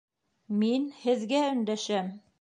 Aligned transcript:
Мин 0.61 0.89
һеҙгә 1.03 1.45
өндәшәм! 1.53 2.13